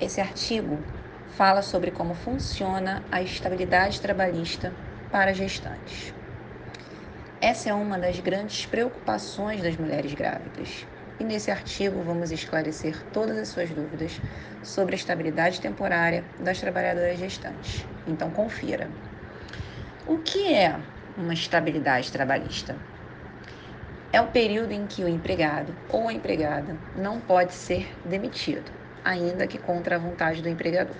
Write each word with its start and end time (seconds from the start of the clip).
Esse 0.00 0.18
artigo 0.18 0.78
fala 1.36 1.60
sobre 1.60 1.90
como 1.90 2.14
funciona 2.14 3.02
a 3.12 3.20
estabilidade 3.20 4.00
trabalhista 4.00 4.72
para 5.12 5.34
gestantes. 5.34 6.14
Essa 7.38 7.68
é 7.68 7.74
uma 7.74 7.98
das 7.98 8.18
grandes 8.18 8.64
preocupações 8.64 9.62
das 9.62 9.76
mulheres 9.76 10.14
grávidas. 10.14 10.86
E 11.18 11.24
nesse 11.24 11.50
artigo 11.50 12.02
vamos 12.02 12.30
esclarecer 12.30 12.96
todas 13.12 13.36
as 13.36 13.48
suas 13.48 13.68
dúvidas 13.68 14.18
sobre 14.62 14.94
a 14.94 14.96
estabilidade 14.96 15.60
temporária 15.60 16.24
das 16.38 16.58
trabalhadoras 16.58 17.18
gestantes. 17.18 17.84
Então 18.06 18.30
confira. 18.30 18.88
O 20.06 20.16
que 20.16 20.54
é 20.54 20.74
uma 21.18 21.34
estabilidade 21.34 22.10
trabalhista? 22.10 22.74
É 24.10 24.20
o 24.20 24.28
período 24.28 24.72
em 24.72 24.86
que 24.86 25.04
o 25.04 25.08
empregado 25.08 25.74
ou 25.90 26.08
a 26.08 26.12
empregada 26.12 26.74
não 26.96 27.20
pode 27.20 27.52
ser 27.52 27.94
demitido, 28.04 28.79
ainda 29.04 29.46
que 29.46 29.58
contra 29.58 29.96
a 29.96 29.98
vontade 29.98 30.42
do 30.42 30.48
empregador. 30.48 30.96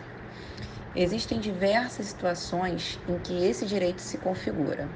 Existem 0.95 1.39
diversas 1.39 2.07
situações 2.07 2.99
em 3.09 3.19
que 3.19 3.45
esse 3.45 3.65
direito 3.65 4.01
se 4.01 4.19
configura, 4.19 4.89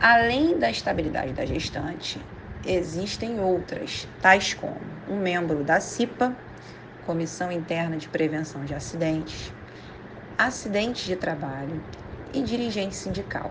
Além 0.00 0.58
da 0.58 0.70
estabilidade 0.70 1.32
da 1.32 1.46
gestante, 1.46 2.20
existem 2.66 3.40
outras, 3.40 4.06
tais 4.20 4.52
como 4.52 4.76
um 5.08 5.16
membro 5.16 5.64
da 5.64 5.80
CIPA, 5.80 6.36
Comissão 7.06 7.50
Interna 7.50 7.96
de 7.96 8.06
Prevenção 8.08 8.66
de 8.66 8.74
Acidentes, 8.74 9.50
acidentes 10.36 11.06
de 11.06 11.16
trabalho 11.16 11.82
e 12.34 12.42
dirigente 12.42 12.94
sindical. 12.94 13.50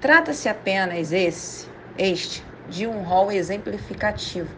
Trata-se 0.00 0.48
apenas 0.48 1.12
esse, 1.12 1.68
este, 1.96 2.42
de 2.68 2.86
um 2.86 3.02
rol 3.02 3.30
exemplificativo, 3.30 4.50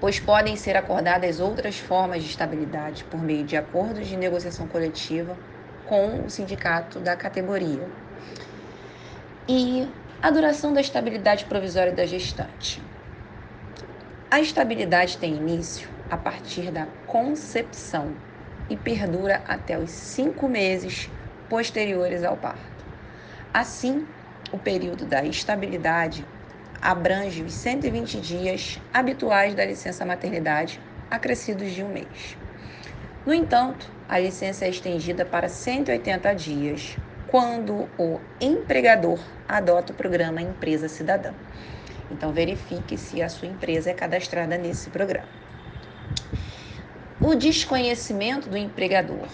pois 0.00 0.20
podem 0.20 0.56
ser 0.56 0.76
acordadas 0.76 1.40
outras 1.40 1.78
formas 1.78 2.22
de 2.22 2.30
estabilidade 2.30 3.04
por 3.04 3.22
meio 3.22 3.44
de 3.44 3.56
acordos 3.56 4.06
de 4.06 4.16
negociação 4.16 4.66
coletiva 4.66 5.36
com 5.86 6.24
o 6.24 6.30
sindicato 6.30 6.98
da 6.98 7.16
categoria, 7.16 7.86
e 9.46 9.86
a 10.22 10.30
duração 10.30 10.72
da 10.72 10.80
estabilidade 10.80 11.44
provisória 11.44 11.92
da 11.92 12.06
gestante. 12.06 12.82
A 14.30 14.40
estabilidade 14.40 15.18
tem 15.18 15.34
início 15.34 15.88
a 16.10 16.16
partir 16.16 16.70
da 16.70 16.86
concepção 17.06 18.14
e 18.68 18.76
perdura 18.76 19.42
até 19.46 19.78
os 19.78 19.90
cinco 19.90 20.48
meses 20.48 21.10
posteriores 21.48 22.24
ao 22.24 22.36
parto. 22.36 22.84
Assim, 23.52 24.06
o 24.50 24.58
período 24.58 25.04
da 25.04 25.22
estabilidade 25.24 26.24
abrange 26.84 27.42
os 27.42 27.54
120 27.54 28.20
dias 28.20 28.78
habituais 28.92 29.54
da 29.54 29.64
licença 29.64 30.04
maternidade, 30.04 30.78
acrescidos 31.10 31.72
de 31.72 31.82
um 31.82 31.88
mês. 31.88 32.36
No 33.24 33.32
entanto, 33.32 33.90
a 34.06 34.18
licença 34.18 34.66
é 34.66 34.68
estendida 34.68 35.24
para 35.24 35.48
180 35.48 36.34
dias, 36.34 36.98
quando 37.28 37.88
o 37.98 38.20
empregador 38.38 39.18
adota 39.48 39.94
o 39.94 39.96
programa 39.96 40.42
Empresa 40.42 40.86
Cidadã. 40.86 41.32
Então, 42.10 42.34
verifique 42.34 42.98
se 42.98 43.22
a 43.22 43.30
sua 43.30 43.48
empresa 43.48 43.90
é 43.90 43.94
cadastrada 43.94 44.58
nesse 44.58 44.90
programa. 44.90 45.28
O 47.18 47.34
desconhecimento 47.34 48.50
do 48.50 48.58
empregador 48.58 49.26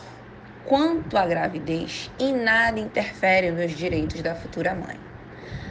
quanto 0.64 1.18
à 1.18 1.26
gravidez 1.26 2.08
em 2.16 2.32
nada 2.32 2.78
interfere 2.78 3.50
nos 3.50 3.72
direitos 3.72 4.22
da 4.22 4.36
futura 4.36 4.72
mãe. 4.72 5.09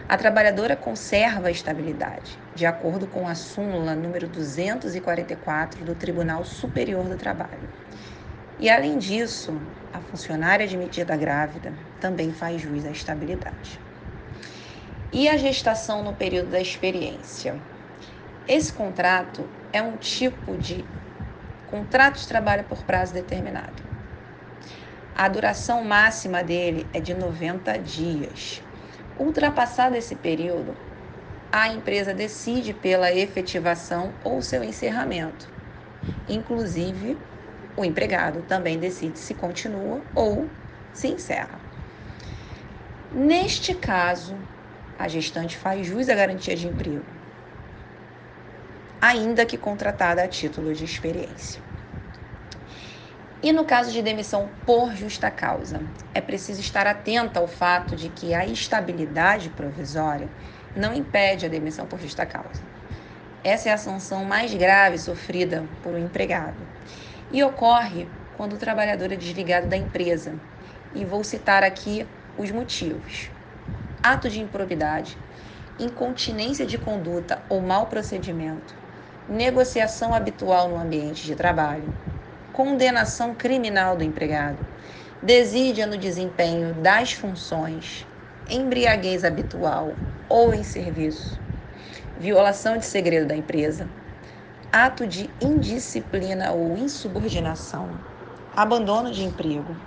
A 0.10 0.18
trabalhadora 0.18 0.76
conserva 0.76 1.50
a 1.50 1.52
estabilidade, 1.52 2.36
de 2.56 2.66
acordo 2.66 3.06
com 3.06 3.28
a 3.28 3.36
súmula 3.36 3.94
número 3.94 4.28
244 4.28 5.86
do 5.86 5.94
Tribunal 5.94 6.44
Superior 6.44 7.04
do 7.04 7.16
Trabalho. 7.16 7.70
E 8.60 8.72
além 8.72 8.98
disso, 8.98 9.54
a 9.94 10.00
funcionária 10.00 10.66
admitida 10.66 11.16
grávida 11.16 11.72
também 12.02 12.34
faz 12.34 12.60
jus 12.60 12.88
à 12.88 12.90
estabilidade. 12.90 13.80
E 15.14 15.30
a 15.30 15.38
gestação 15.38 16.04
no 16.04 16.14
período 16.14 16.50
da 16.50 16.60
experiência? 16.60 17.54
Esse 18.48 18.74
contrato 18.74 19.48
é 19.72 19.80
um 19.80 19.96
tipo 19.96 20.58
de 20.58 20.84
contrato 21.70 22.20
de 22.20 22.28
trabalho 22.28 22.64
por 22.64 22.84
prazo 22.84 23.14
determinado. 23.14 23.84
A 25.16 25.28
duração 25.28 25.84
máxima 25.84 26.44
dele 26.44 26.88
é 26.96 27.00
de 27.00 27.14
90 27.14 27.78
dias. 27.78 28.64
Ultrapassado 29.20 29.98
esse 29.98 30.16
período, 30.16 30.78
a 31.52 31.68
empresa 31.68 32.14
decide 32.14 32.74
pela 32.74 33.14
efetivação 33.14 34.18
ou 34.24 34.42
seu 34.42 34.64
encerramento, 34.64 35.54
inclusive 36.26 37.22
o 37.76 37.84
empregado 37.84 38.44
também 38.44 38.80
decide 38.80 39.20
se 39.20 39.36
continua 39.36 40.10
ou 40.16 40.58
se 40.94 41.10
encerra. 41.10 41.62
Neste 43.12 43.76
caso, 43.76 44.48
a 44.98 45.10
gestante 45.10 45.58
faz 45.58 45.86
jus 45.86 46.08
à 46.08 46.16
garantia 46.16 46.56
de 46.56 46.68
emprego, 46.68 47.06
ainda 49.02 49.46
que 49.46 49.58
contratada 49.58 50.24
a 50.24 50.30
título 50.30 50.74
de 50.74 50.86
experiência. 50.86 51.69
E 53.42 53.54
no 53.54 53.64
caso 53.64 53.90
de 53.92 54.02
demissão 54.02 54.50
por 54.66 54.94
justa 54.94 55.32
causa, 55.32 55.82
é 56.14 56.20
preciso 56.20 56.60
estar 56.60 56.86
atenta 56.86 57.40
ao 57.40 57.48
fato 57.48 57.96
de 57.96 58.10
que 58.10 58.34
a 58.34 58.46
estabilidade 58.46 59.50
provisória 59.52 60.28
não 60.76 60.94
impede 60.94 61.46
a 61.46 61.50
demissão 61.50 61.88
por 61.88 62.02
justa 62.02 62.26
causa. 62.26 62.62
Essa 63.42 63.70
é 63.70 63.72
a 63.72 63.78
sanção 63.78 64.26
mais 64.26 64.54
grave 64.54 64.98
sofrida 64.98 65.66
por 65.82 65.94
um 65.94 65.98
empregado 65.98 66.68
e 67.32 67.42
ocorre 67.42 68.10
quando 68.34 68.54
o 68.54 68.58
trabalhador 68.58 69.10
é 69.12 69.16
desligado 69.16 69.68
da 69.68 69.78
empresa. 69.78 70.36
E 70.94 71.06
vou 71.06 71.24
citar 71.24 71.64
aqui 71.64 72.06
os 72.36 72.52
motivos: 72.52 73.32
ato 74.04 74.30
de 74.30 74.42
improbidade, 74.42 75.18
incontinência 75.80 76.66
de 76.66 76.78
conduta 76.78 77.42
ou 77.48 77.62
mau 77.62 77.88
procedimento, 77.88 78.76
negociação 79.26 80.14
habitual 80.14 80.68
no 80.68 80.78
ambiente 80.78 81.24
de 81.26 81.36
trabalho, 81.36 81.96
condenação 82.60 83.34
criminal 83.34 83.96
do 83.96 84.04
empregado, 84.04 84.62
desídia 85.24 85.88
no 85.88 85.98
desempenho 85.98 86.74
das 86.74 87.14
funções, 87.14 88.06
embriaguez 88.50 89.24
habitual 89.24 89.96
ou 90.28 90.54
em 90.54 90.62
serviço, 90.62 91.40
violação 92.18 92.78
de 92.78 92.86
segredo 92.86 93.30
da 93.30 93.36
empresa, 93.38 93.90
ato 94.74 95.08
de 95.08 95.30
indisciplina 95.40 96.52
ou 96.52 96.78
insubordinação, 96.78 97.92
abandono 98.54 99.10
de 99.10 99.24
emprego, 99.24 99.78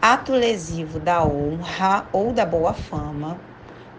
ato 0.00 0.32
lesivo 0.32 0.98
da 0.98 1.24
honra 1.24 2.08
ou 2.12 2.32
da 2.32 2.44
boa 2.44 2.74
fama, 2.74 3.40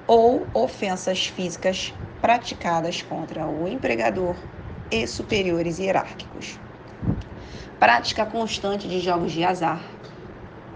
ou 0.06 0.50
ofensas 0.54 1.28
físicas 1.28 1.94
praticadas 2.20 3.02
contra 3.02 3.48
o 3.48 3.66
empregador 3.66 4.46
e 4.92 5.08
superiores 5.08 5.80
hierárquicos. 5.80 6.63
Prática 7.84 8.26
constante 8.26 8.88
de 8.88 9.02
jogos 9.02 9.34
de 9.34 9.44
azar, 9.44 9.84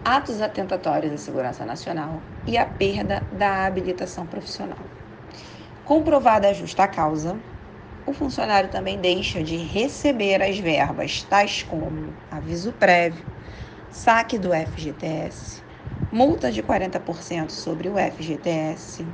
atos 0.04 0.42
atentatórios 0.42 1.14
à 1.14 1.18
segurança 1.18 1.66
nacional 1.66 2.22
e 2.46 2.58
a 2.58 2.66
perda 2.66 3.24
da 3.32 3.66
habilitação 3.66 4.26
profissional. 4.26 4.78
Comprovada 5.86 6.50
a 6.50 6.54
justa 6.54 6.86
causa, 6.86 7.38
o 8.06 8.12
funcionário 8.12 8.70
também 8.70 8.98
deixa 8.98 9.42
de 9.42 9.56
receber 9.56 10.44
as 10.44 10.60
verbas, 10.60 11.24
tais 11.24 11.64
como 11.64 12.14
aviso 12.30 12.74
prévio, 12.74 13.24
saque 13.90 14.38
do 14.38 14.50
FGTS, 14.54 15.64
multa 16.12 16.52
de 16.52 16.62
40% 16.62 17.52
sobre 17.52 17.88
o 17.88 17.94
FGTS, 17.98 19.06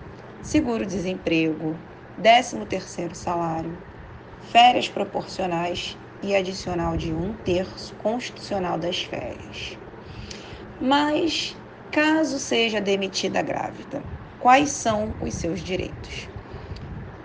seguro-desemprego, 0.42 1.78
13º 2.20 3.14
salário, 3.14 3.78
férias 4.52 4.90
proporcionais 4.90 5.96
e 6.24 6.34
adicional 6.34 6.96
de 6.96 7.14
um 7.14 7.34
terço 7.34 7.94
constitucional 7.96 8.80
das 8.80 9.04
férias. 9.04 9.78
Mas, 10.80 11.56
caso 11.92 12.40
seja 12.40 12.82
demitida 12.82 13.42
grávida, 13.42 14.02
quais 14.40 14.72
são 14.72 15.16
os 15.20 15.36
seus 15.36 15.60
direitos? 15.60 16.30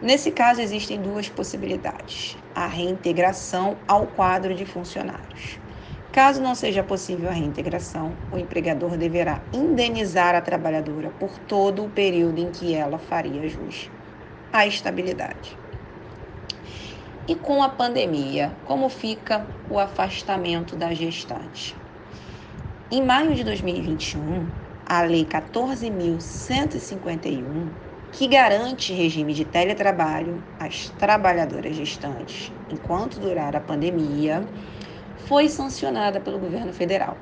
Nesse 0.00 0.33
caso, 0.33 0.61
existem 0.61 1.00
duas 1.00 1.29
possibilidades: 1.29 2.37
a 2.55 2.67
reintegração 2.67 3.79
ao 3.87 4.09
quadro 4.09 4.55
de 4.55 4.67
funcionários. 4.67 5.61
Caso 6.11 6.41
não 6.41 6.55
seja 6.55 6.83
possível 6.83 7.29
a 7.29 7.33
reintegração, 7.33 8.19
o 8.31 8.39
empregador 8.39 8.97
deverá 8.97 9.47
indenizar 9.53 10.35
a 10.35 10.41
trabalhadora 10.41 11.11
por 11.11 11.39
todo 11.39 11.85
o 11.85 11.91
período 11.91 12.39
em 12.39 12.50
que 12.50 12.75
ela 12.75 12.99
faria 12.99 13.49
jus 13.49 13.93
à 14.53 14.67
estabilidade. 14.67 15.61
E 17.29 17.35
com 17.35 17.63
a 17.63 17.69
pandemia, 17.69 18.57
como 18.65 18.89
fica 18.89 19.47
o 19.69 19.79
afastamento 19.79 20.75
da 20.75 20.95
gestante? 20.95 21.77
Em 22.91 23.05
maio 23.05 23.35
de 23.35 23.45
2021, 23.45 24.49
a 24.87 25.03
Lei 25.03 25.27
14.151 25.27 27.69
que 28.11 28.27
garante 28.27 28.95
regime 28.95 29.35
de 29.35 29.45
teletrabalho 29.45 30.43
às 30.59 30.89
trabalhadoras 30.89 31.77
gestantes 31.77 32.51
enquanto 32.71 33.21
durar 33.21 33.55
a 33.55 33.61
pandemia, 33.61 34.43
foi 35.27 35.51
sancionada 35.51 36.19
pelo 36.19 36.39
governo 36.39 36.73
federal. 36.73 37.19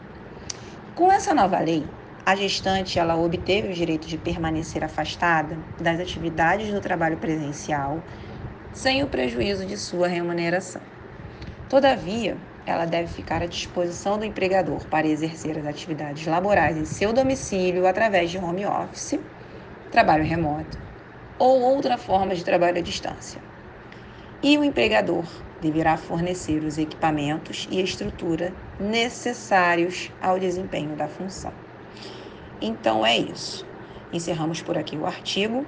Com 0.94 1.10
essa 1.10 1.34
nova 1.34 1.58
lei, 1.58 1.82
a 2.24 2.36
gestante 2.36 3.00
ela 3.00 3.16
obteve 3.16 3.70
o 3.70 3.74
direito 3.74 4.06
de 4.06 4.18
permanecer 4.18 4.84
afastada 4.84 5.58
das 5.80 5.98
atividades 5.98 6.72
do 6.72 6.80
trabalho 6.80 7.16
presencial 7.16 8.00
sem 8.72 9.02
o 9.02 9.06
prejuízo 9.06 9.64
de 9.64 9.76
sua 9.76 10.08
remuneração. 10.08 10.82
Todavia, 11.68 12.36
ela 12.66 12.84
deve 12.84 13.08
ficar 13.08 13.42
à 13.42 13.46
disposição 13.46 14.18
do 14.18 14.24
empregador 14.24 14.84
para 14.86 15.06
exercer 15.06 15.58
as 15.58 15.66
atividades 15.66 16.26
laborais 16.26 16.76
em 16.76 16.84
seu 16.84 17.12
domicílio 17.12 17.86
através 17.86 18.30
de 18.30 18.38
home 18.38 18.66
office, 18.66 19.18
trabalho 19.90 20.24
remoto 20.24 20.78
ou 21.38 21.60
outra 21.60 21.98
forma 21.98 22.34
de 22.34 22.44
trabalho 22.44 22.78
à 22.78 22.80
distância. 22.80 23.40
E 24.42 24.56
o 24.58 24.64
empregador 24.64 25.24
deverá 25.60 25.96
fornecer 25.96 26.62
os 26.62 26.78
equipamentos 26.78 27.66
e 27.70 27.80
estrutura 27.80 28.52
necessários 28.78 30.10
ao 30.20 30.38
desempenho 30.38 30.94
da 30.96 31.08
função. 31.08 31.52
Então 32.60 33.04
é 33.04 33.16
isso. 33.16 33.66
Encerramos 34.12 34.62
por 34.62 34.78
aqui 34.78 34.96
o 34.96 35.06
artigo. 35.06 35.66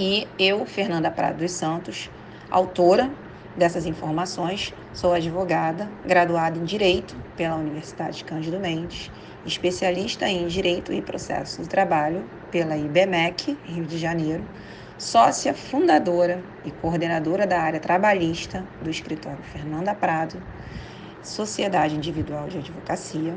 E 0.00 0.28
eu, 0.38 0.64
Fernanda 0.64 1.10
Prado 1.10 1.38
dos 1.38 1.50
Santos, 1.50 2.08
autora 2.48 3.10
dessas 3.56 3.84
informações, 3.84 4.72
sou 4.94 5.12
advogada, 5.12 5.90
graduada 6.06 6.56
em 6.56 6.62
Direito 6.62 7.16
pela 7.36 7.56
Universidade 7.56 8.22
Cândido 8.22 8.60
Mendes, 8.60 9.10
especialista 9.44 10.28
em 10.28 10.46
Direito 10.46 10.92
e 10.92 11.02
Processo 11.02 11.60
do 11.60 11.68
Trabalho 11.68 12.24
pela 12.48 12.76
IBMEC, 12.76 13.58
Rio 13.64 13.84
de 13.84 13.98
Janeiro, 13.98 14.44
sócia 14.96 15.52
fundadora 15.52 16.40
e 16.64 16.70
coordenadora 16.70 17.44
da 17.44 17.60
área 17.60 17.80
trabalhista 17.80 18.64
do 18.80 18.88
escritório 18.88 19.42
Fernanda 19.42 19.96
Prado, 19.96 20.40
Sociedade 21.24 21.96
Individual 21.96 22.46
de 22.46 22.58
Advocacia, 22.58 23.34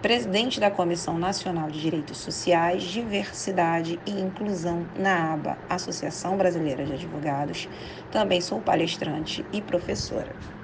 presidente 0.00 0.60
da 0.60 0.70
Comissão 0.70 1.18
Nacional 1.18 1.68
de 1.70 1.80
Direitos 1.80 2.18
Sociais, 2.18 2.84
Diversidade 2.84 4.00
e 4.06 4.12
Inclusão 4.12 4.86
na 4.96 5.34
ABA, 5.34 5.58
Associação 5.68 6.36
Brasileira 6.36 6.84
de 6.84 6.92
Advogados. 6.92 7.68
Também 8.10 8.40
sou 8.40 8.60
palestrante 8.60 9.44
e 9.52 9.60
professora. 9.60 10.57